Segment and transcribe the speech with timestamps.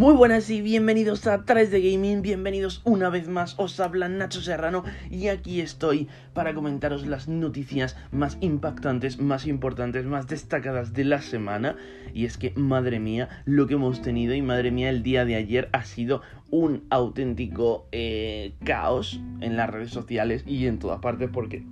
[0.00, 4.40] Muy buenas y bienvenidos a 3 de Gaming, bienvenidos una vez más, os habla Nacho
[4.40, 11.04] Serrano y aquí estoy para comentaros las noticias más impactantes, más importantes, más destacadas de
[11.04, 11.76] la semana.
[12.14, 15.34] Y es que madre mía lo que hemos tenido y madre mía el día de
[15.34, 21.28] ayer ha sido un auténtico eh, caos en las redes sociales y en todas partes
[21.30, 21.62] porque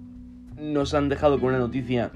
[0.59, 2.11] nos han dejado con una noticia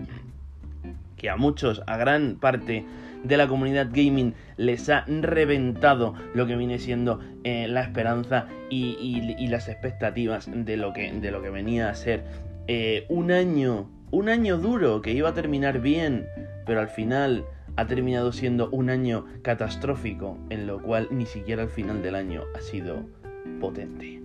[1.23, 2.85] que a muchos, a gran parte
[3.23, 9.49] de la comunidad gaming les ha reventado lo que viene siendo eh, la esperanza y,
[9.49, 12.25] las expectativas de lo que, de lo que venía a ser
[12.67, 16.27] eh, un año, un año duro que iba a terminar bien,
[16.67, 17.45] pero al final
[17.77, 22.43] ha terminado siendo un año catastrófico, en lo cual ni siquiera al final del año
[22.57, 23.05] ha sido
[23.61, 24.21] potente.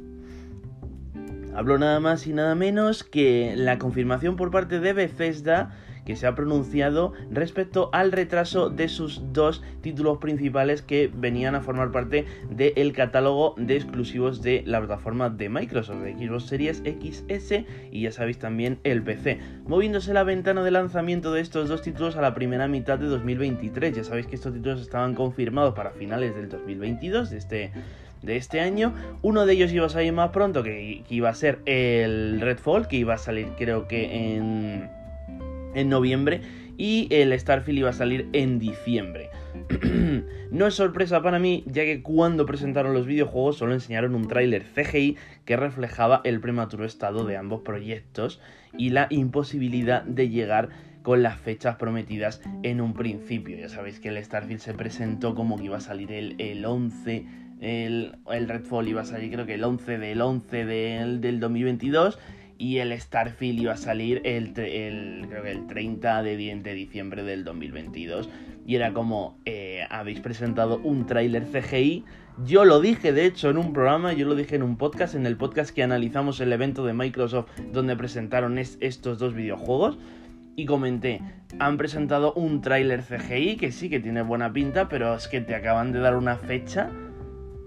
[1.53, 5.71] Hablo nada más y nada menos que la confirmación por parte de Bethesda
[6.07, 11.59] que se ha pronunciado respecto al retraso de sus dos títulos principales que venían a
[11.59, 17.65] formar parte del catálogo de exclusivos de la plataforma de Microsoft, de Xbox Series XS
[17.91, 22.15] y ya sabéis también el PC, moviéndose la ventana de lanzamiento de estos dos títulos
[22.15, 23.97] a la primera mitad de 2023.
[23.97, 27.71] Ya sabéis que estos títulos estaban confirmados para finales del 2022 de este
[28.23, 28.93] de este año.
[29.23, 32.87] Uno de ellos iba a salir más pronto, que, que, iba a ser el Redfall,
[32.87, 34.96] que iba a salir creo que en
[35.77, 36.41] en noviembre
[36.77, 39.29] y el Starfield iba a salir en diciembre.
[40.51, 44.63] no es sorpresa para mí, ya que cuando presentaron los videojuegos solo enseñaron un tráiler
[44.63, 48.41] CGI que reflejaba el prematuro estado de ambos proyectos
[48.77, 50.69] y la imposibilidad de llegar
[51.03, 53.57] con las fechas prometidas en un principio.
[53.57, 57.25] Ya sabéis que el Starfield se presentó como que iba a salir el, el 11,
[57.61, 62.19] el, el Redfall iba a salir creo que el 11 del 11 del, del 2022
[62.57, 68.29] y el Starfield iba a salir el, creo que el 30 de, diciembre del 2022
[68.65, 72.03] y era como eh, habéis presentado un tráiler CGI
[72.45, 75.25] yo lo dije de hecho en un programa yo lo dije en un podcast en
[75.25, 79.97] el podcast que analizamos el evento de Microsoft donde presentaron estos dos videojuegos.
[80.59, 81.21] Y comenté,
[81.59, 85.53] han presentado un tráiler CGI que sí que tiene buena pinta, pero es que te
[85.53, 86.89] acaban de dar una fecha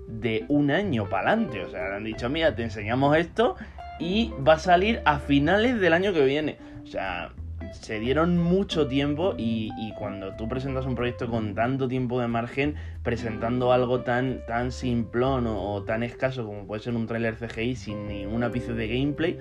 [0.08, 1.64] de un año para adelante.
[1.64, 3.54] O sea, han dicho, mira, te enseñamos esto
[4.00, 6.56] y va a salir a finales del año que viene.
[6.82, 7.32] O sea,
[7.72, 12.74] se dieron mucho tiempo y, cuando tú presentas un proyecto con tanto tiempo de margen,
[13.02, 18.08] presentando algo tan, tan simplón o, tan escaso como puede ser un trailer CGI sin
[18.08, 19.38] ni un ápice de gameplay,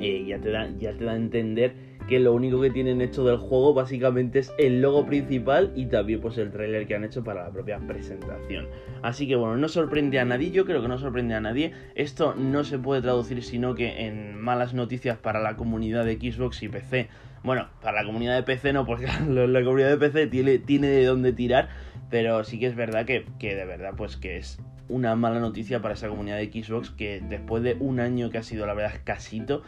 [0.00, 3.24] eh, ya, te da, ya te da a entender que lo único que tienen hecho
[3.24, 7.22] del juego básicamente es el logo principal y también pues el trailer que han hecho
[7.22, 8.66] para la propia presentación.
[9.00, 11.72] Así que bueno, no sorprende a nadie, yo creo que no sorprende a nadie.
[11.94, 16.64] Esto no se puede traducir sino que en malas noticias para la comunidad de Xbox
[16.64, 17.08] y PC.
[17.44, 21.04] Bueno, para la comunidad de PC no, porque la comunidad de PC tiene, tiene de
[21.04, 21.68] dónde tirar,
[22.10, 25.80] pero sí que es verdad que, que de verdad pues que es una mala noticia
[25.80, 29.00] para esa comunidad de Xbox que después de un año que ha sido la verdad
[29.04, 29.62] casito,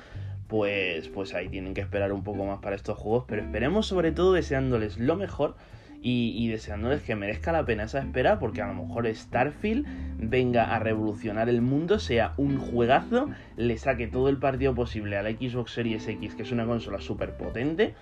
[0.53, 4.13] pues, pues ahí tienen que esperar un poco más para estos juegos, pero esperemos sobre
[4.13, 5.57] todo deseándoles lo mejor
[6.03, 9.87] y, deseándoles que merezca la pena esa espera, porque a lo mejor Starfield
[10.19, 15.23] venga a revolucionar el mundo, sea un juegazo, le saque todo el partido posible a
[15.23, 17.95] la Xbox Series X, que es una consola súper potente,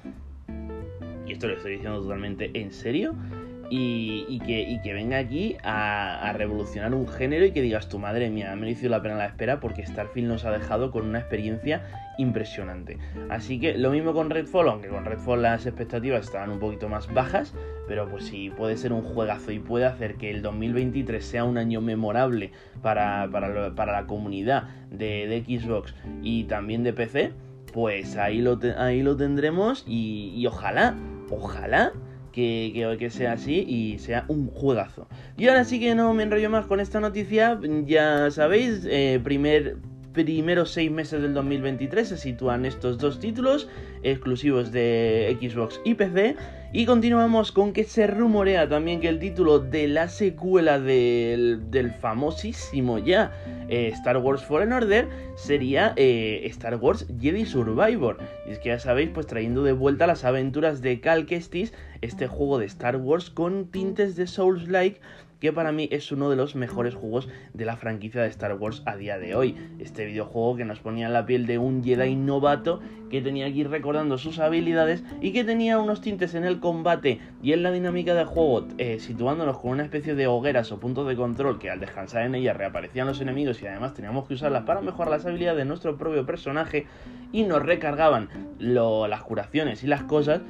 [1.28, 3.14] y esto lo estoy diciendo totalmente en serio,
[3.70, 8.52] y, que, que, venga aquí a, revolucionar un género y que digas tu madre mía,
[8.52, 11.82] ha merecido la pena la espera porque Starfield nos ha dejado con una experiencia
[12.18, 12.98] impresionante.
[13.28, 17.12] Así que lo mismo con Redfall, aunque con Redfall las expectativas estaban un poquito más
[17.14, 17.54] bajas,
[17.86, 21.56] pero pues si puede ser un juegazo y puede hacer que el 2023 sea un
[21.56, 22.50] año memorable
[22.82, 27.32] para, la comunidad de, Xbox y también de PC,
[27.72, 30.96] pues ahí lo, ahí lo tendremos y, y ojalá,
[31.30, 31.92] ojalá
[32.32, 35.06] que, que, sea así y sea un juegazo.
[35.36, 39.76] Y ahora sí que no me enrollo más con esta noticia, ya sabéis, eh, primer,
[40.12, 43.68] primeros seis meses del 2023 se sitúan estos dos títulos
[44.02, 46.36] exclusivos de Xbox y PC.
[46.72, 51.90] Y continuamos con que se rumorea también que el título de la secuela del, del
[51.90, 53.32] famosísimo ya
[53.68, 58.18] eh, Star Wars Fallen Order sería eh, Star Wars Jedi Survivor.
[58.46, 61.72] Y es que ya sabéis, pues trayendo de vuelta las aventuras de Cal Kestis,
[62.02, 65.00] este juego de Star Wars con tintes de Souls-like
[65.40, 68.82] que para mí es uno de los mejores juegos de la franquicia de Star Wars
[68.84, 69.56] a día de hoy.
[69.78, 73.58] Este videojuego que nos ponía en la piel de un Jedi novato que tenía que
[73.58, 77.72] ir recordando sus habilidades y que tenía unos tintes en el combate y en la
[77.72, 81.70] dinámica de juego, eh, situándonos con una especie de hogueras o puntos de control que
[81.70, 85.26] al descansar en ellas reaparecían los enemigos y además teníamos que usarlas para mejorar las
[85.26, 86.86] habilidades de nuestro propio personaje
[87.32, 88.28] y nos recargaban
[88.58, 90.42] las curaciones y las cosas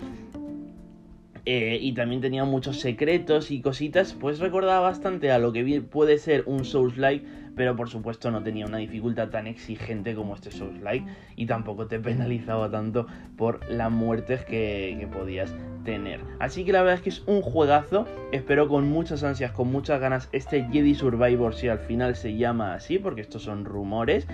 [1.47, 6.19] eh, y también tenía muchos secretos y cositas, pues recordaba bastante a lo que puede
[6.19, 7.25] ser un Souls-like,
[7.57, 11.07] pero por supuesto no tenía una dificultad tan exigente como este Souls-like
[11.37, 13.07] y tampoco te penalizaba tanto
[13.37, 15.55] por las muertes que, podías
[15.85, 16.21] tener.
[16.39, 20.01] Así que la verdad es que es un juegazo, espero con muchas ansias, con muchas
[20.01, 24.27] ganas este Jedi Survivor si al final se llama así, porque estos son rumores,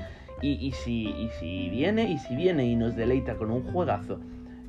[0.42, 4.20] y, si, y si viene, y si viene y nos deleita con un juegazo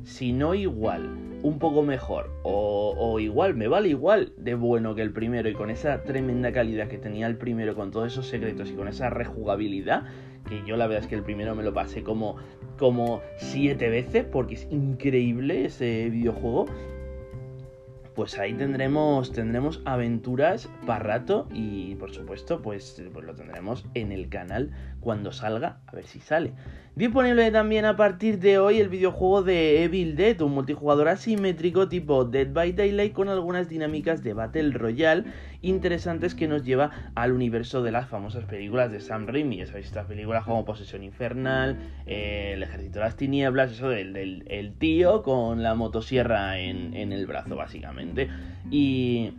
[0.08, 5.12] si no igual, un poco mejor o, igual, me vale igual de bueno que el
[5.12, 8.74] primero y con esa tremenda calidad que tenía el primero con todos esos secretos y
[8.74, 10.06] con esa rejugabilidad,
[10.48, 12.38] que yo la verdad es que el primero me lo pasé como,
[12.78, 16.68] como siete veces porque es increíble ese videojuego
[18.18, 24.12] pues ahí tendremos, tendremos aventuras para rato y por supuesto pues, pues, lo tendremos en
[24.12, 24.72] el canal
[25.02, 26.54] cuando salga, a ver si sale.
[26.96, 32.26] Disponible también a partir de hoy el videojuego de Evil Dead, un multijugador asimétrico tipo
[32.26, 35.26] Dead by Daylight con algunas dinámicas de Battle Royale
[35.62, 39.58] interesantes que nos lleva al universo de las famosas películas de Sam Raimi.
[39.58, 44.44] Ya sabéis, estas películas como Posesión Infernal, eh, El Ejército de las Tinieblas, eso del,
[44.48, 48.30] el tío con la motosierra en, en el brazo básicamente.
[48.72, 49.32] Y...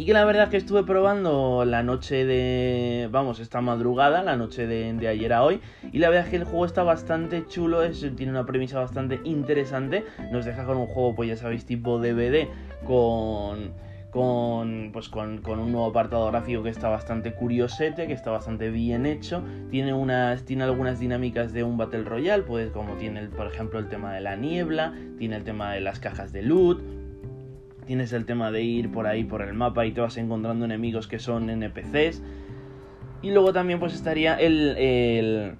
[0.00, 3.06] Y que la verdad es que estuve probando la noche de.
[3.10, 5.60] Vamos, esta madrugada, la noche de, ayer a hoy.
[5.92, 9.20] Y la verdad es que el juego está bastante chulo, es, tiene una premisa bastante
[9.24, 10.06] interesante.
[10.32, 12.48] Nos deja con un juego, pues ya sabéis, tipo DVD,
[12.86, 13.72] con.
[14.10, 18.68] Con, pues con, con, un nuevo apartado gráfico que está bastante curiosete, que está bastante
[18.70, 19.44] bien hecho.
[19.70, 23.88] Tiene, unas, tiene algunas dinámicas de un Battle Royale, pues como tiene, por ejemplo, el
[23.88, 26.82] tema de la niebla, tiene el tema de las cajas de loot,
[27.86, 31.06] tienes el tema de ir por ahí por el mapa y te vas encontrando enemigos
[31.06, 32.22] que son NPCs.
[33.22, 35.56] Y luego también pues estaría el, el,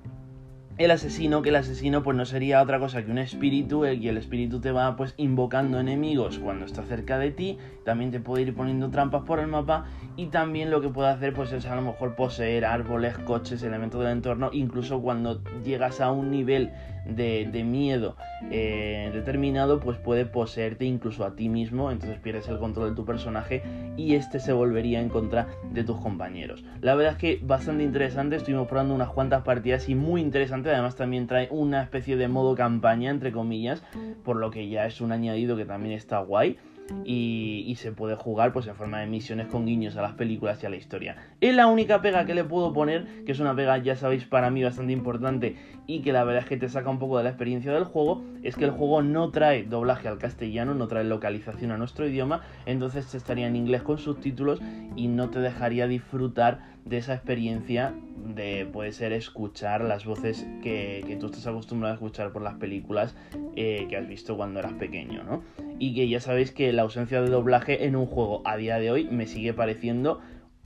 [0.80, 4.16] el asesino, que el asesino pues no sería otra cosa que un espíritu, y el
[4.16, 8.54] espíritu te va pues invocando enemigos cuando está cerca de ti, también te puede ir
[8.54, 9.84] poniendo trampas por el mapa
[10.16, 14.00] y también lo que puede hacer pues es a lo mejor poseer árboles, coches, elementos
[14.00, 16.70] del entorno, incluso cuando llegas a un nivel
[17.04, 18.16] de, miedo
[18.50, 23.04] eh, determinado, pues puede poseerte incluso a ti mismo, entonces pierdes el control de tu
[23.04, 23.62] personaje
[23.96, 26.64] y este se volvería en contra de tus compañeros.
[26.80, 30.96] La verdad es que bastante interesante, estuvimos probando unas cuantas partidas y muy interesante, además
[30.96, 33.82] también trae una especie de modo campaña, entre comillas,
[34.24, 36.58] por lo que ya es un añadido que también está guay
[37.04, 40.66] y, se puede jugar pues en forma de misiones con guiños a las películas y
[40.66, 41.16] a la historia.
[41.40, 44.50] Es la única pega que le puedo poner, que es una pega ya sabéis para
[44.50, 45.56] mí bastante importante
[45.86, 48.22] y que la verdad es que te saca un poco de la experiencia del juego,
[48.42, 52.42] es que el juego no trae doblaje al castellano, no trae localización a nuestro idioma,
[52.66, 54.60] entonces estaría en inglés con subtítulos
[54.96, 57.94] y no te dejaría disfrutar de esa experiencia
[58.34, 62.54] de puede ser escuchar las voces que, que tú estás acostumbrado a escuchar por las
[62.54, 63.14] películas
[63.56, 65.42] eh, que has visto cuando eras pequeño, ¿no?
[65.78, 68.90] Y que ya sabéis que la ausencia de doblaje en un juego a día de
[68.90, 70.20] hoy me sigue pareciendo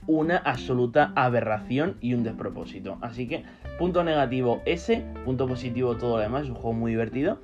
[0.07, 2.97] una absoluta aberración y un despropósito.
[3.01, 3.43] Así que
[3.79, 7.39] punto negativo ese, punto positivo todo lo demás, es un juego muy divertido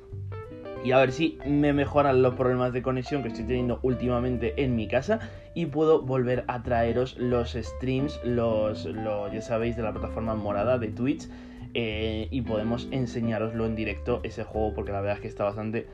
[0.83, 4.75] y a ver si me mejoran los problemas de conexión que estoy teniendo últimamente en
[4.75, 5.19] mi casa
[5.53, 8.87] y puedo volver a traeros los streams, los,
[9.31, 11.27] ya sabéis, de la plataforma morada de Twitch
[11.73, 15.87] eh, y podemos enseñaroslo en directo ese juego porque la verdad es que está bastante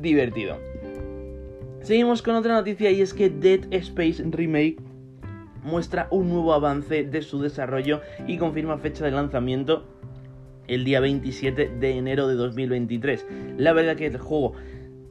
[0.00, 0.56] divertido.
[1.80, 4.76] Seguimos con otra noticia y es que Dead Space Remake
[5.62, 9.84] muestra un nuevo avance de su desarrollo y confirma fecha de lanzamiento
[10.68, 13.26] el día 27 de enero de 2023.
[13.56, 14.54] La verdad que el juego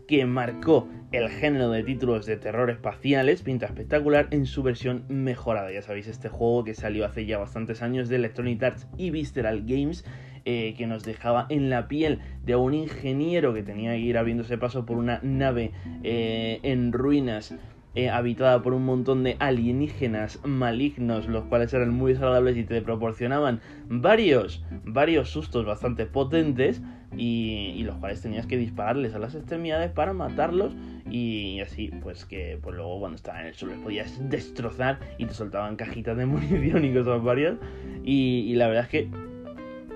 [0.07, 5.71] que marcó el género de títulos de terror espaciales pinta espectacular en su versión mejorada.
[5.71, 9.63] Ya sabéis, este juego que salió hace ya bastantes años de Electronic Arts y Visceral
[9.65, 10.05] Games,
[10.45, 14.57] eh, que nos dejaba en la piel de un ingeniero que tenía que ir abriéndose
[14.57, 15.71] paso por una nave
[16.03, 17.55] eh, en ruinas
[17.95, 22.81] eh, habitada por un montón de alienígenas malignos, los cuales eran muy desagradables y te
[22.81, 26.81] proporcionaban varios, varios sustos bastante potentes
[27.17, 30.73] y, los cuales tenías que dispararles a las extremidades para matarlos
[31.09, 35.25] y así pues que pues luego cuando estaban en el suelo les podías destrozar y
[35.25, 37.55] te soltaban cajitas de munición y cosas varias
[38.03, 39.09] y, la verdad es que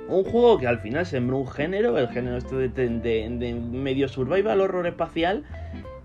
[0.07, 4.61] un juego que al final sembró un género, el género este de, de medio survival
[4.61, 5.43] horror espacial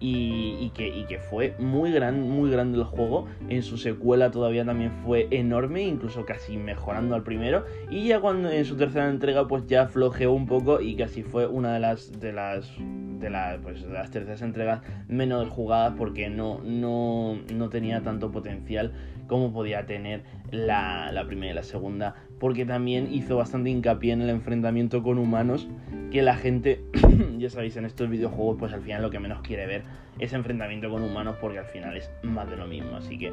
[0.07, 3.27] y, que, fue muy, gran, muy grande el juego.
[3.49, 7.65] En su secuela todavía también fue enorme, incluso casi mejorando al primero.
[7.91, 11.47] Y ya cuando en su tercera entrega pues ya flojeó un poco y casi fue
[11.47, 12.71] una de las, de las
[13.63, 18.93] pues, de las terceras entregas menos jugadas porque no, no, no tenía tanto potencial
[19.27, 24.31] como podía tener la, primera y la segunda, porque también hizo bastante hincapié en el
[24.31, 25.69] enfrentamiento con humanos,
[26.11, 26.85] que la gente,
[27.39, 29.83] ya sabéis, en estos videojuegos, pues al final lo que menos quiere ver
[30.19, 33.33] es enfrentamiento con humanos, porque al final es más de lo mismo, así que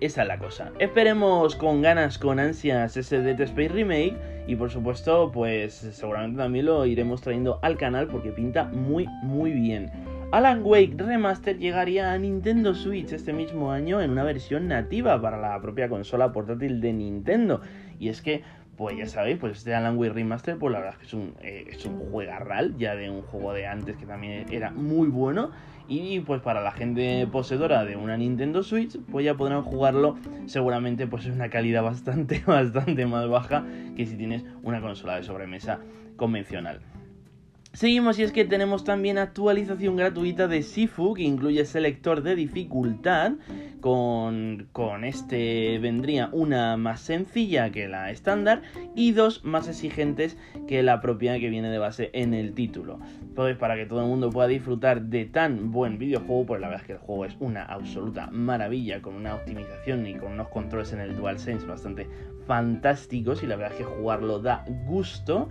[0.00, 0.72] esa es la cosa.
[0.78, 4.16] Esperemos con ganas, con ansias ese Dead Space Remake.
[4.46, 9.52] Y por supuesto, pues seguramente también lo iremos trayendo al canal porque pinta muy, muy
[9.52, 9.90] bien.
[10.30, 15.38] Alan Wake Remaster llegaría a Nintendo Switch este mismo año en una versión nativa para
[15.38, 17.62] la propia consola portátil de Nintendo.
[17.98, 18.42] Y es que,
[18.76, 21.34] pues ya sabéis, pues este Alan Wake Remaster, pues la verdad es que es un,
[21.40, 25.50] eh, es un juegarral ya de un juego de antes que también era muy bueno.
[25.88, 31.06] Y pues para la gente poseedora de una Nintendo Switch, pues ya podrán jugarlo seguramente
[31.06, 33.64] pues una calidad bastante, bastante más baja
[33.96, 35.80] que si tienes una consola de sobremesa
[36.16, 36.80] convencional.
[37.74, 43.32] Seguimos y es que tenemos también actualización gratuita de Sifu que incluye selector de dificultad.
[43.80, 48.62] Con, con, este vendría una más sencilla que la estándar
[48.96, 52.98] y dos más exigentes que la propia que viene de base en el título.
[53.36, 56.82] Pues para que todo el mundo pueda disfrutar de tan buen videojuego, pues la verdad
[56.82, 60.92] es que el juego es una absoluta maravilla con una optimización y con unos controles
[60.92, 62.08] en el DualSense bastante
[62.48, 65.48] fantásticos y la verdad es que jugarlo da gusto.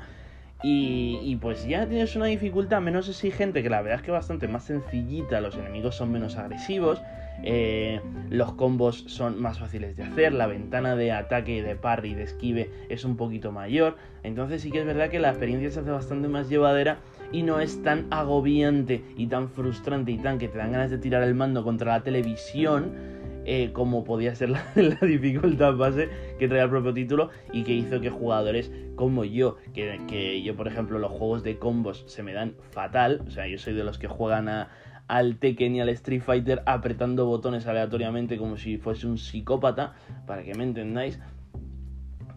[0.63, 4.63] Y, pues ya tienes una dificultad menos exigente, que la verdad es que bastante más
[4.63, 7.01] sencillita, los enemigos son menos agresivos,
[7.43, 12.23] eh, los combos son más fáciles de hacer, la ventana de ataque, de parry, de
[12.23, 15.91] esquive es un poquito mayor, entonces sí que es verdad que la experiencia se hace
[15.91, 16.97] bastante más llevadera
[17.31, 20.97] y no es tan agobiante y tan frustrante y tan que te dan ganas de
[20.97, 23.16] tirar el mando contra la televisión
[23.49, 28.01] eh, como podía ser la, dificultad base que traía el propio título y que hizo
[28.01, 32.55] que jugadores como yo, que, yo por ejemplo los juegos de combos se me dan
[32.71, 34.69] fatal, o sea, yo soy de los que juegan a,
[35.07, 39.93] al Tekken y al Street Fighter apretando botones aleatoriamente como si fuese un psicópata,
[40.25, 41.17] para que me entendáis,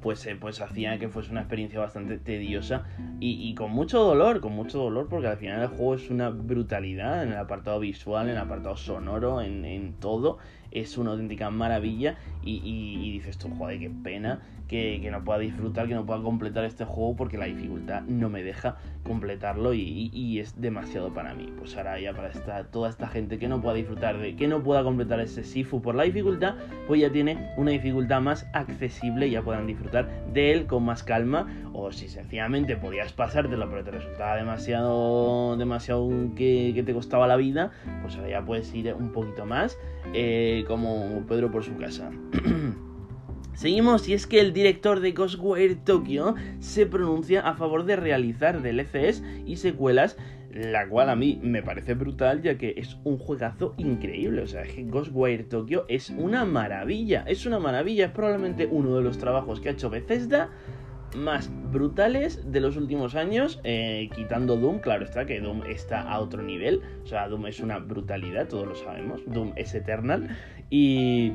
[0.00, 2.84] pues, eh, pues hacía que fuese una experiencia bastante tediosa
[3.18, 7.24] y, con mucho dolor, con mucho dolor, porque al final el juego es una brutalidad
[7.24, 10.38] en el apartado visual, en el apartado sonoro, en, en todo
[10.70, 15.94] es una auténtica maravilla y, dices tú, joder, qué pena que, no pueda disfrutar, que
[15.94, 21.12] no pueda completar este juego porque la dificultad no me deja completarlo y, es demasiado
[21.12, 21.52] para mí.
[21.58, 24.62] Pues ahora ya para esta, toda esta gente que no pueda disfrutar de, que no
[24.62, 26.54] pueda completar ese Sifu por la dificultad,
[26.86, 31.02] pues ya tiene una dificultad más accesible y ya podrán disfrutar de él con más
[31.02, 37.26] calma o si sencillamente podías pasártelo pero te resultaba demasiado, demasiado que, que te costaba
[37.26, 37.72] la vida,
[38.02, 39.76] pues ahora ya puedes ir un poquito más.
[40.14, 42.10] Eh, como Pedro por su casa.
[43.54, 48.62] Seguimos y es que el director de Ghostwire Tokyo se pronuncia a favor de realizar
[48.62, 50.16] DLCs y secuelas,
[50.50, 54.40] la cual a mí me parece brutal ya que es un juegazo increíble.
[54.42, 59.02] O sea, que Ghostwire Tokyo es una maravilla, es una maravilla, es probablemente uno de
[59.02, 60.48] los trabajos que ha hecho Bethesda
[61.16, 66.20] más brutales de los últimos años, eh, quitando Doom, claro está que Doom está a
[66.20, 70.28] otro nivel, o sea, Doom es una brutalidad, todos lo sabemos, Doom es Eternal
[70.70, 71.32] y...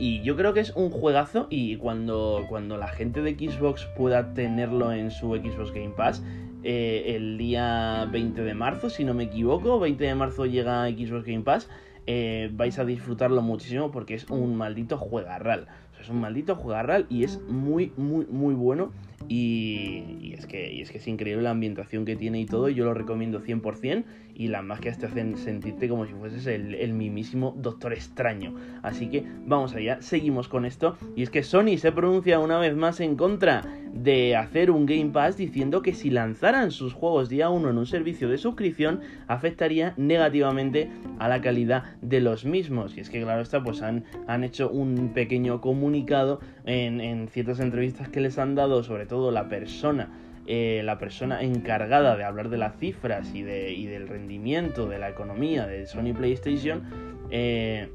[0.00, 4.32] Y yo creo que es un juegazo y cuando, cuando la gente de Xbox pueda
[4.32, 6.22] tenerlo en su Xbox Game Pass,
[6.62, 11.24] eh, el día 20 de marzo, si no me equivoco, 20 de marzo llega Xbox
[11.24, 11.68] Game Pass,
[12.06, 15.66] eh, vais a disfrutarlo muchísimo porque es un maldito juegarral
[16.00, 18.92] es un maldito jugarral y es muy, muy, muy bueno.
[19.26, 22.68] Y, es que, es que es increíble la ambientación que tiene y todo.
[22.68, 24.04] Yo lo recomiendo 100%.
[24.34, 28.54] Y las magias te hacen sentirte como si fueses el, el mismísimo Doctor Extraño.
[28.82, 30.96] Así que vamos allá, seguimos con esto.
[31.16, 35.10] Y es que Sony se pronuncia una vez más en contra de hacer un Game
[35.10, 39.94] Pass diciendo que si lanzaran sus juegos día 1 en un servicio de suscripción afectaría
[39.96, 42.96] negativamente a la calidad de los mismos.
[42.96, 48.08] Y es que claro está, pues han, han hecho un pequeño comunicado en, ciertas entrevistas
[48.08, 50.10] que les han dado, sobre todo la persona
[50.46, 54.98] eh, la persona encargada de hablar de las cifras y, de, y del rendimiento de
[54.98, 56.84] la economía de Sony PlayStation
[57.30, 57.90] eh,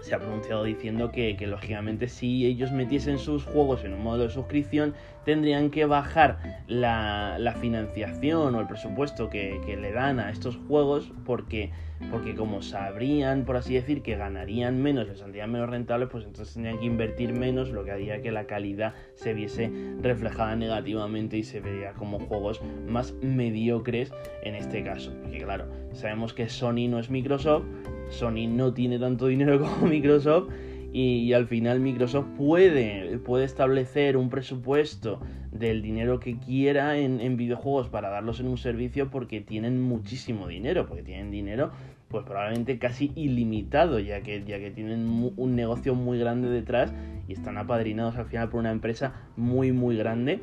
[0.00, 4.30] se ha pronunciado diciendo que, lógicamente si ellos metiesen sus juegos en un modo de
[4.30, 11.12] suscripción tendrían que bajar la, financiación o el presupuesto que, le dan a estos juegos
[11.24, 11.70] porque,
[12.10, 16.54] porque como sabrían, por así decir, que ganarían menos, les saldrían menos rentables, pues entonces
[16.54, 21.44] tendrían que invertir menos, lo que haría que la calidad se viese reflejada negativamente y
[21.44, 25.12] se vería como juegos más mediocres en este caso.
[25.22, 27.64] Porque claro, sabemos que Sony no es Microsoft,
[28.10, 30.48] Sony no tiene tanto dinero como Microsoft
[30.92, 35.20] y, al final Microsoft puede, puede establecer un presupuesto
[35.52, 40.86] del dinero que quiera en, videojuegos para darlos en un servicio porque tienen muchísimo dinero,
[40.86, 41.70] porque tienen dinero
[42.08, 46.92] pues probablemente casi ilimitado, ya que, ya que tienen un negocio muy grande detrás
[47.28, 50.40] y están apadrinados al final por una empresa muy muy grande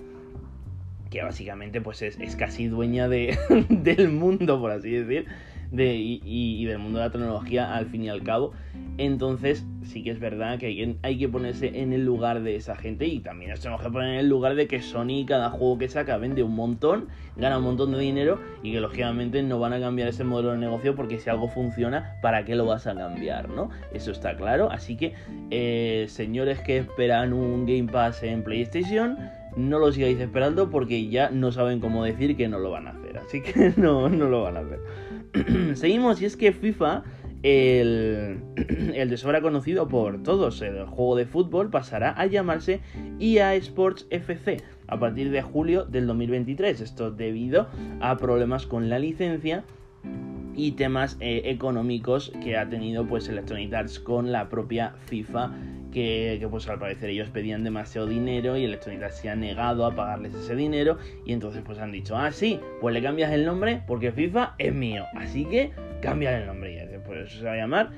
[1.10, 3.38] que básicamente pues es, es casi dueña de,
[3.70, 5.26] del mundo, por así decir
[5.72, 8.54] de, y, del mundo de la tecnología al fin y al cabo.
[8.98, 12.76] Entonces sí que es verdad que hay, hay, que ponerse en el lugar de esa
[12.76, 15.78] gente y también nos tenemos que poner en el lugar de que Sony cada juego
[15.78, 19.74] que saca vende un montón, gana un montón de dinero y que lógicamente no van
[19.74, 22.96] a cambiar ese modelo de negocio porque si algo funciona, ¿para qué lo vas a
[22.96, 23.50] cambiar?
[23.50, 23.70] ¿no?
[23.94, 24.72] Eso está claro.
[24.72, 25.14] Así que
[25.52, 29.18] eh, señores que esperan un Game Pass en PlayStation,
[29.58, 32.92] no lo sigáis esperando porque ya no saben cómo decir que no lo van a
[32.92, 33.18] hacer.
[33.18, 34.80] Así que no, no lo van a hacer.
[35.74, 37.04] Seguimos y es que FIFA,
[37.44, 38.40] el,
[38.94, 42.82] el de sobra conocido por todos, el juego de fútbol, pasará a llamarse
[43.20, 44.58] EA Sports FC
[44.88, 46.82] a partir de julio del 2023.
[46.82, 47.68] Esto debido
[48.00, 49.64] a problemas con la licencia
[50.58, 55.52] y temas eh, económicos que ha tenido pues Electronic Arts con la propia FIFA
[55.94, 59.96] que, pues al parecer ellos pedían demasiado dinero y Electronic Arts se ha negado a
[59.96, 63.84] pagarles ese dinero y entonces pues han dicho ah sí pues le cambias el nombre
[63.88, 65.72] porque FIFA es mío así que
[66.02, 67.92] cambia el nombre y pues eso se va a llamar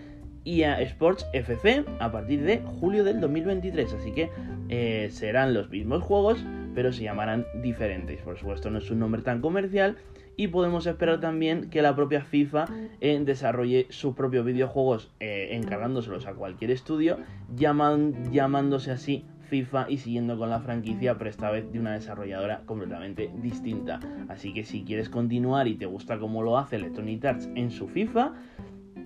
[0.45, 4.29] EA Sports FC a partir de julio del 2023 así que
[4.67, 6.43] eh, serán los mismos juegos
[6.75, 8.21] pero se llamarán diferentes.
[8.21, 9.97] Por supuesto no es un nombre tan comercial
[10.39, 12.63] y podemos esperar también que la propia FIFA
[13.01, 17.17] eh, desarrolle sus propios videojuegos eh, encargándoselos a cualquier estudio,
[17.57, 23.29] llamándose así FIFA y siguiendo con la franquicia, pero esta vez de una desarrolladora completamente
[23.41, 23.99] distinta.
[24.29, 27.89] Así que si quieres continuar y te gusta cómo lo hace Electronic Arts en su
[27.89, 28.31] FIFA,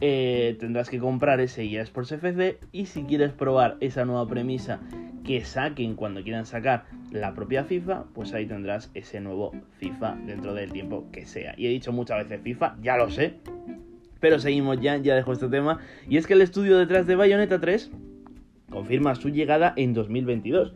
[0.01, 4.79] eh, tendrás que comprar ese EA Sports FC y si quieres probar esa nueva premisa
[5.23, 10.53] que saquen cuando quieran sacar la propia FIFA, pues ahí tendrás ese nuevo FIFA dentro
[10.53, 11.53] del tiempo que sea.
[11.57, 13.35] Y he dicho muchas veces FIFA, ya lo sé,
[14.19, 15.79] pero seguimos ya, ya dejo este tema.
[16.09, 17.91] Y es que el estudio detrás de Bayonetta 3
[18.69, 20.73] confirma su llegada en 2022.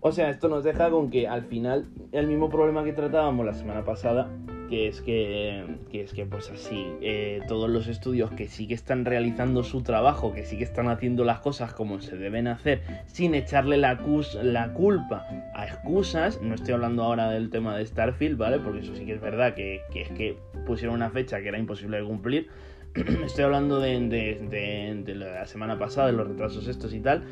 [0.00, 3.54] O sea, esto nos deja con que al final el mismo problema que tratábamos la
[3.54, 4.30] semana pasada
[4.68, 9.04] que es que, es que pues así, eh, todos los estudios que sí que están
[9.04, 13.34] realizando su trabajo, que sí que están haciendo las cosas como se deben hacer, sin
[13.34, 13.98] echarle la,
[14.42, 18.58] la culpa a excusas, no estoy hablando ahora del tema de Starfield, ¿vale?
[18.58, 20.36] Porque eso sí que es verdad, que, es que
[20.66, 22.48] pusieron una fecha que era imposible de cumplir,
[23.24, 27.24] estoy hablando de, de, de, la semana pasada, de los retrasos estos y tal,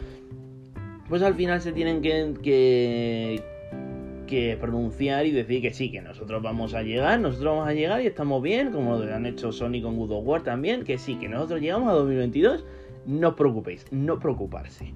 [1.09, 3.54] pues al final se tienen que, que
[4.25, 8.03] que pronunciar y decir que sí, que nosotros vamos a llegar, nosotros vamos a llegar
[8.03, 11.17] y estamos bien, como lo han hecho Sony con God of War también, que sí,
[11.17, 12.65] que nosotros llegamos a 2022,
[13.07, 14.95] no os preocupéis, no preocuparse.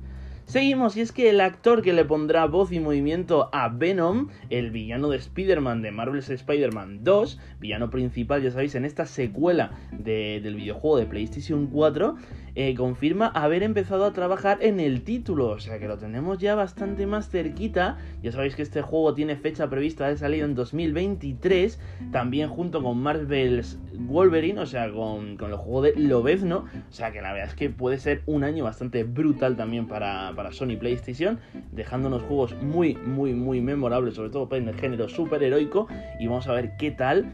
[0.48, 4.70] Seguimos, y es que el actor que le pondrá voz y movimiento a Venom, el
[4.70, 10.54] villano de Spider-Man de Marvel's Spider-Man 2, villano principal, ya sabéis, en esta secuela del
[10.54, 12.16] videojuego de PlayStation 4,
[12.60, 16.56] eh, confirma haber empezado a trabajar en el título, o sea que lo tenemos ya
[16.56, 17.98] bastante más cerquita.
[18.20, 21.78] Ya sabéis que este juego tiene fecha prevista de salida en 2023,
[22.10, 27.12] también junto con Marvel's Wolverine, o sea, con, con el juego de Lobezno, o sea
[27.12, 30.76] que la verdad es que puede ser un año bastante brutal también para, para Sony
[30.80, 31.38] PlayStation,
[31.70, 35.86] dejándonos juegos muy, muy, muy memorables, sobre todo en el género superheroico,
[36.18, 37.32] y vamos a ver qué tal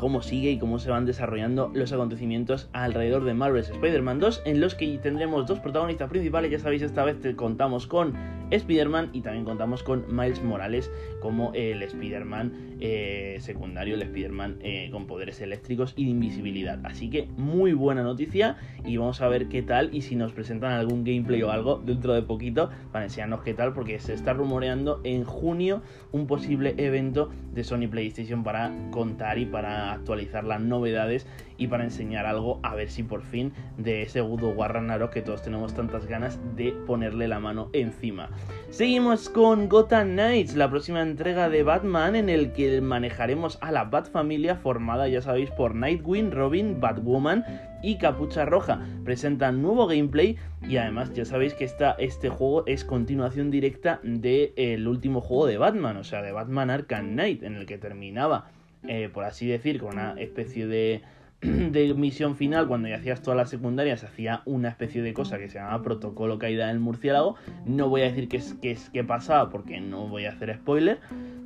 [0.00, 4.58] cómo sigue y cómo se van desarrollando los acontecimientos alrededor de Marvel's Spider-Man 2, en
[4.58, 6.50] los que tendremos dos protagonistas principales.
[6.50, 8.14] Ya sabéis, esta vez contamos con
[8.50, 14.88] Spider-Man y también contamos con Miles Morales como el Spider-Man eh, secundario, el Spider-Man eh,
[14.90, 16.78] con poderes eléctricos y de invisibilidad.
[16.84, 20.72] Así que muy buena noticia y vamos a ver qué tal y si nos presentan
[20.72, 25.00] algún gameplay o algo dentro de poquito para enseñarnos qué tal porque se está rumoreando
[25.04, 31.26] en junio un posible evento de Sony PlayStation para contar y para actualizar las novedades
[31.60, 34.70] y para enseñar algo a ver si por fin de ese God War
[35.12, 38.30] que todos tenemos tantas ganas de ponerle la mano encima.
[38.70, 43.84] Seguimos con Gotham Knights, la próxima entrega de Batman en el que manejaremos a la
[43.84, 47.44] Bat familia formada ya sabéis por Nightwing, Robin, Batwoman
[47.82, 48.80] y Capucha Roja.
[49.04, 50.36] Presentan nuevo gameplay
[50.68, 55.96] y además ya sabéis que este juego es continuación directa del último juego de Batman,
[55.96, 58.50] o sea, de Batman Arkham Knight, en el que terminaba,
[58.86, 61.02] eh, por así decir, con una especie de
[61.40, 65.48] de misión final, cuando ya hacías todas las secundarias, hacía una especie de cosa que
[65.48, 67.36] se llamaba Protocolo Caída del Murciélago.
[67.64, 70.54] No voy a decir qué es, qué es qué pasaba porque no voy a hacer
[70.54, 70.98] spoiler,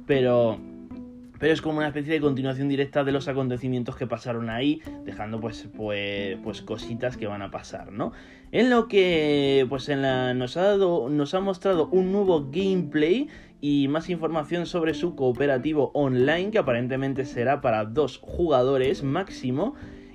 [0.06, 0.58] pero
[1.38, 5.40] pero es como una especie de continuación directa de los acontecimientos que pasaron ahí, dejando
[5.40, 8.12] pues, pues, pues cositas que van a pasar, ¿no?
[8.52, 13.28] En lo que pues en la, nos, ha dado, nos ha mostrado un nuevo gameplay
[13.60, 19.74] y más información sobre su cooperativo online que aparentemente será para dos jugadores máximo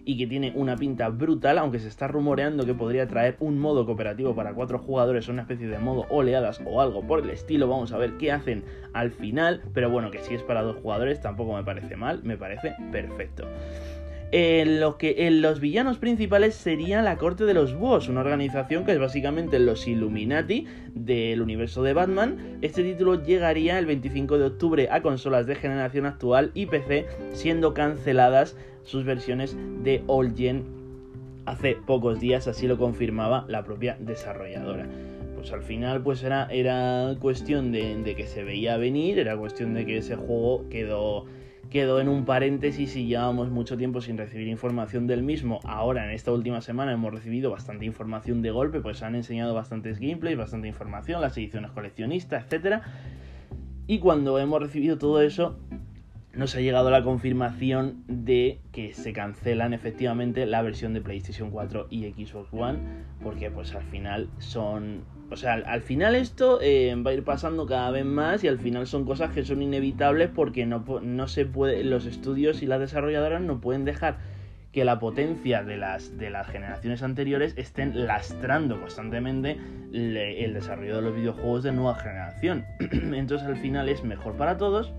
[0.10, 3.86] y que tiene una pinta brutal, aunque se está rumoreando que podría traer un modo
[3.86, 7.68] cooperativo para cuatro jugadores, una especie de modo oleadas o algo por el estilo.
[7.68, 11.22] Vamos a ver qué hacen al final, pero bueno, que si es para dos jugadores
[11.22, 13.48] tampoco me parece mal, me parece perfecto.
[14.32, 19.58] En los villanos principales sería la Corte de los Búhos, una organización que es básicamente
[19.58, 22.60] los Illuminati del universo de Batman.
[22.62, 27.74] Este título llegaría el 25 de octubre a consolas de generación actual y PC, siendo
[27.74, 30.64] canceladas sus versiones de All Gen
[31.48, 34.88] hace pocos días, así lo confirmaba la propia desarrolladora.
[35.34, 39.98] Pues al final pues era, cuestión de que se veía venir, era cuestión de que
[39.98, 41.26] ese juego quedó
[41.70, 45.60] quedó en un paréntesis y llevábamos mucho tiempo sin recibir información del mismo.
[45.64, 50.00] Ahora, en esta última semana, hemos recibido bastante información de golpe, pues han enseñado bastantes
[50.00, 52.82] gameplays, bastante información, las ediciones coleccionistas, etc.
[53.88, 55.60] Y cuando hemos recibido todo eso,
[56.34, 61.88] nos ha llegado la confirmación de que se cancelan efectivamente la versión de PlayStation 4
[61.90, 62.80] y Xbox One,
[63.22, 67.68] porque pues al final son o sea, al, final esto eh, va a ir pasando
[67.68, 71.46] cada vez más y al final son cosas que son inevitables porque no, no se
[71.46, 74.18] puede, los estudios y las desarrolladoras no pueden dejar
[74.72, 79.58] que la potencia de las, de las generaciones anteriores estén lastrando constantemente
[79.92, 82.66] el desarrollo de los videojuegos de nueva generación.
[82.80, 84.94] Entonces al final es mejor para todos,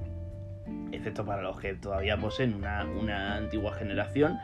[0.92, 4.38] excepto para los que todavía poseen una, una antigua generación,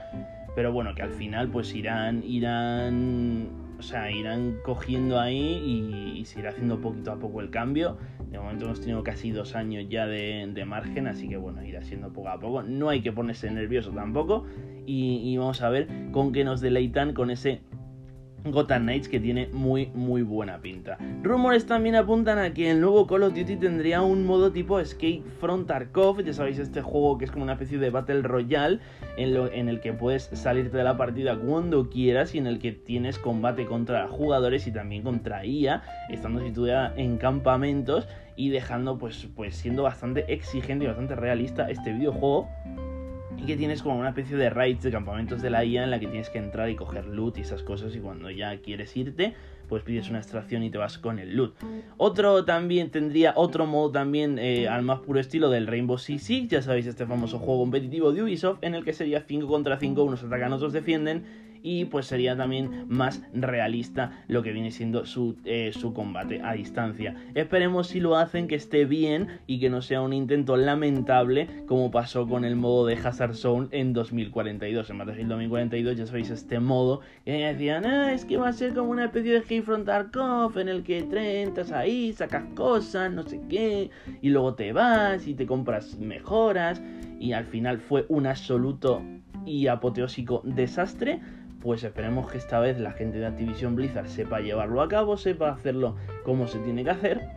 [0.54, 6.40] pero bueno, que al final pues irán, irán o sea, irán cogiendo ahí y, se
[6.40, 7.98] irá haciendo poquito a poco el cambio.
[8.30, 12.12] De momento hemos tenido casi dos años ya de, margen, así que bueno, irá siendo
[12.12, 12.62] poco a poco.
[12.62, 14.44] No hay que ponerse nervioso tampoco.
[14.86, 17.60] y vamos a ver con qué nos deleitan con ese
[18.52, 20.98] Gotham Knights que tiene muy muy buena pinta.
[21.22, 25.22] Rumores también apuntan a que el nuevo Call of Duty tendría un modo tipo Escape
[25.40, 28.80] from Tarkov, ya sabéis este juego que es como una especie de Battle Royale
[29.16, 32.58] en, lo, en el que puedes salirte de la partida cuando quieras y en el
[32.58, 38.98] que tienes combate contra jugadores y también contra IA, estando situada en campamentos y dejando
[38.98, 42.48] pues, pues siendo bastante exigente y bastante realista este videojuego
[43.38, 46.00] y que tienes como una especie de raids de campamentos de la IA en la
[46.00, 49.34] que tienes que entrar y coger loot y esas cosas y cuando ya quieres irte
[49.68, 51.54] pues pides una extracción y te vas con el loot.
[51.96, 56.48] Otro también tendría otro modo también eh, al más puro estilo del Rainbow Six Siege,
[56.48, 60.02] ya sabéis este famoso juego competitivo de Ubisoft en el que sería 5 contra 5,
[60.04, 61.24] unos atacan, otros defienden
[61.66, 66.52] y pues sería también más realista lo que viene siendo su, eh, su combate a
[66.52, 67.16] distancia.
[67.34, 71.90] Esperemos si lo hacen que esté bien y que no sea un intento lamentable como
[71.90, 74.90] pasó con el modo de Hazard Zone en 2042.
[74.90, 78.72] En Battlefield 2042 ya sabéis este modo que decían, ah, es que va a ser
[78.72, 80.98] como una especie de Game Front Tarkov en el que
[81.42, 83.90] entras ahí, sacas cosas, no sé qué,
[84.22, 86.80] y luego te vas y te compras mejoras
[87.18, 89.02] y al final fue un absoluto
[89.44, 91.20] y apoteósico desastre
[91.66, 95.48] pues esperemos que esta vez la gente de Activision Blizzard sepa llevarlo a cabo, sepa
[95.48, 97.35] hacerlo como se tiene que hacer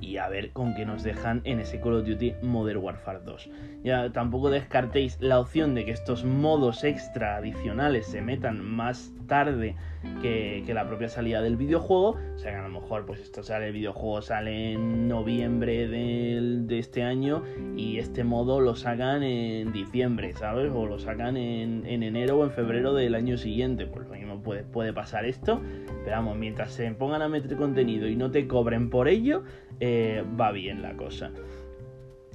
[0.00, 3.50] y a ver con qué nos dejan en ese Call of Duty Modern Warfare 2.
[3.84, 9.76] Ya tampoco descartéis la opción de que estos modos extra adicionales se metan más tarde
[10.22, 12.16] que, la propia salida del videojuego.
[12.34, 16.78] O sea que a lo mejor pues esto sale, el videojuego sale en noviembre de
[16.78, 17.42] este año
[17.76, 20.72] y este modo lo sacan en diciembre, ¿sabes?
[20.74, 23.86] O lo sacan en, enero o en febrero del año siguiente.
[23.86, 25.60] Pues lo mismo puede, pasar esto.
[26.04, 29.44] Pero vamos, mientras se pongan a meter contenido y no te cobren por ello,
[29.80, 31.30] eh, va bien la cosa.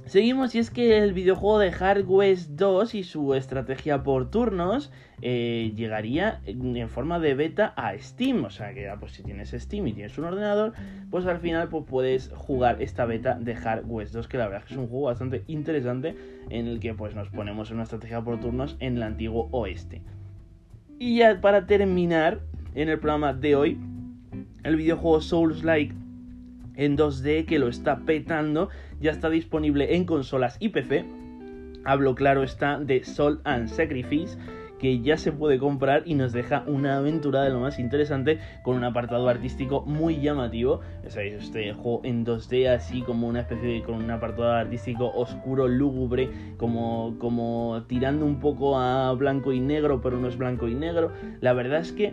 [0.06, 5.72] Seguimos y es que el videojuego de Hard 2 y su estrategia por turnos eh,
[5.74, 8.44] llegaría en forma de beta a Steam.
[8.44, 10.74] O sea que pues, si tienes Steam y tienes un ordenador,
[11.10, 14.68] pues al final pues, puedes jugar esta beta de Hard 2, que la verdad es
[14.68, 16.14] que es un juego bastante interesante
[16.50, 20.02] en el que pues, nos ponemos en una estrategia por turnos en el antiguo oeste.
[20.98, 22.40] Y ya para terminar
[22.74, 23.78] en el programa de hoy,
[24.62, 25.94] el videojuego Souls Like
[26.76, 28.68] en 2D que lo está petando,
[29.00, 31.04] ya está disponible en consolas y PC.
[31.84, 34.38] Hablo claro está de Soul and Sacrifice
[34.84, 38.76] que ya se puede comprar y nos deja una aventura de lo más interesante con
[38.76, 40.82] un apartado artístico muy llamativo.
[41.08, 41.36] ¿Sabéis?
[41.44, 46.28] Este juego en 2D así como una especie de con un apartado artístico oscuro, lúgubre,
[46.58, 51.12] como, como tirando un poco a blanco y negro, pero no es blanco y negro.
[51.40, 52.12] La verdad es que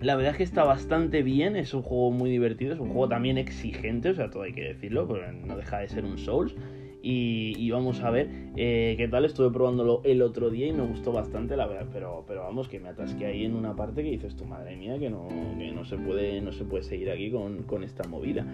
[0.00, 3.10] la verdad es que está bastante bien, es un juego muy divertido, es un juego
[3.10, 6.54] también exigente, o sea, todo hay que decirlo, pero no deja de ser un Souls.
[7.02, 9.24] Y, vamos a ver eh, qué tal.
[9.24, 11.88] Estuve probándolo el otro día y me gustó bastante, la verdad.
[11.92, 14.98] Pero, pero vamos, que me atasqué ahí en una parte que dices tu madre mía,
[14.98, 18.46] que no, que no, se, puede, no se puede seguir aquí con, con esta movida.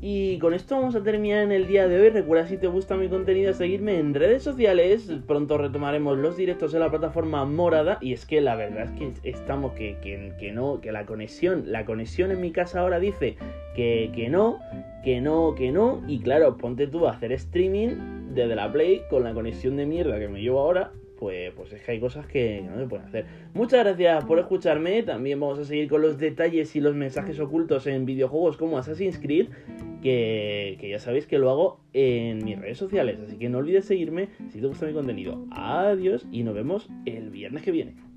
[0.00, 2.10] Y con esto vamos a terminar en el día de hoy.
[2.10, 5.10] Recuerda si te gusta mi contenido seguirme en redes sociales.
[5.26, 7.98] Pronto retomaremos los directos en la plataforma morada.
[8.00, 11.64] Y es que la verdad es que estamos que, que, que no, que la conexión,
[11.72, 13.36] la conexión en mi casa ahora dice
[13.74, 14.60] que, que no,
[15.02, 16.00] que no, que no.
[16.06, 20.20] Y claro, ponte tú a hacer streaming desde la Play con la conexión de mierda
[20.20, 23.26] que me llevo ahora pues, pues es que hay cosas que no se pueden hacer.
[23.54, 25.02] Muchas gracias por escucharme.
[25.02, 29.18] También vamos a seguir con los detalles y los mensajes ocultos en videojuegos como Assassin's
[29.18, 29.48] Creed,
[30.02, 33.18] que, que ya sabéis que lo hago en mis redes sociales.
[33.20, 35.44] Así que no olvides seguirme si te gusta mi contenido.
[35.50, 38.07] Adiós y nos vemos el viernes que viene.